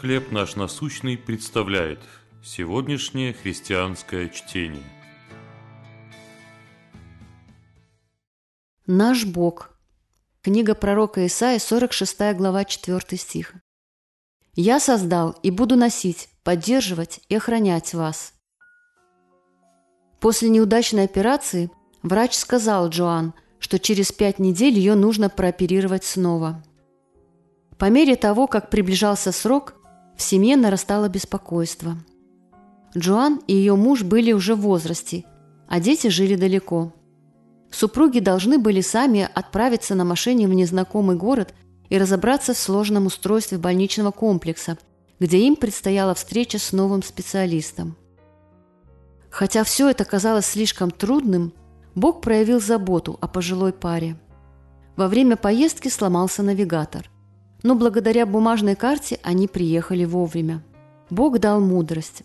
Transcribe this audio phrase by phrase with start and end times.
[0.00, 2.00] «Хлеб наш насущный» представляет
[2.42, 4.82] сегодняшнее христианское чтение.
[8.86, 9.70] Наш Бог.
[10.42, 13.54] Книга пророка Исаия, 46 глава, 4 стих.
[14.56, 18.34] «Я создал и буду носить, поддерживать и охранять вас».
[20.20, 21.70] После неудачной операции
[22.02, 26.62] врач сказал Джоан, что через пять недель ее нужно прооперировать снова.
[27.78, 29.74] По мере того, как приближался срок,
[30.16, 31.96] в семье нарастало беспокойство.
[32.96, 35.24] Джоан и ее муж были уже в возрасте,
[35.68, 36.92] а дети жили далеко.
[37.70, 41.54] Супруги должны были сами отправиться на машине в незнакомый город
[41.88, 44.78] и разобраться в сложном устройстве больничного комплекса,
[45.18, 47.96] где им предстояла встреча с новым специалистом.
[49.30, 51.52] Хотя все это казалось слишком трудным,
[51.96, 54.16] Бог проявил заботу о пожилой паре.
[54.96, 57.10] Во время поездки сломался навигатор
[57.64, 60.62] но благодаря бумажной карте они приехали вовремя.
[61.10, 62.22] Бог дал мудрость.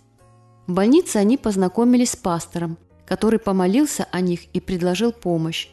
[0.67, 2.77] В больнице они познакомились с пастором,
[3.07, 5.69] который помолился о них и предложил помощь.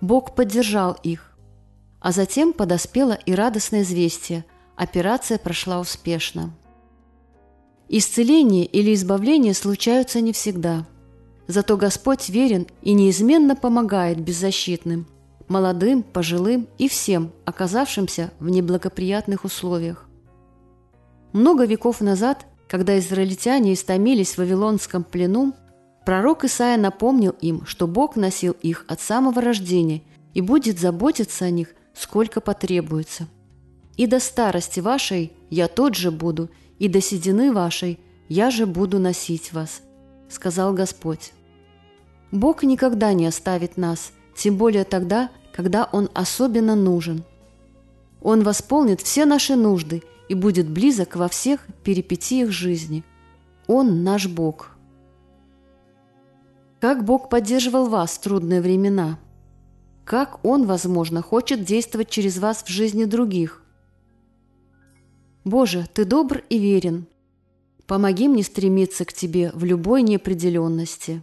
[0.00, 1.36] Бог поддержал их.
[2.00, 4.44] А затем подоспело и радостное известие–
[4.76, 6.50] операция прошла успешно.
[7.88, 10.86] Исцеление или избавление случаются не всегда.
[11.46, 15.06] Зато Господь верен и неизменно помогает беззащитным–
[15.48, 20.08] молодым, пожилым и всем, оказавшимся в неблагоприятных условиях.
[21.32, 25.54] Много веков назад, когда израильтяне истомились в Вавилонском плену,
[26.06, 31.50] пророк Исаия напомнил им, что Бог носил их от самого рождения и будет заботиться о
[31.50, 33.28] них, сколько потребуется.
[33.96, 38.98] «И до старости вашей я тот же буду, и до седины вашей я же буду
[38.98, 39.82] носить вас»,–
[40.28, 41.32] сказал Господь.
[42.32, 47.24] Бог никогда не оставит нас– тем более тогда, когда Он особенно нужен.
[48.22, 53.04] Он восполнит все наши нужды и будет близок во всех перипетиях жизни.
[53.66, 54.70] Он наш Бог.
[56.80, 59.18] Как Бог поддерживал вас в трудные времена?
[60.04, 63.62] Как Он, возможно, хочет действовать через вас в жизни других?
[65.44, 67.06] Боже, Ты добр и верен.
[67.86, 71.22] Помоги мне стремиться к Тебе в любой неопределенности.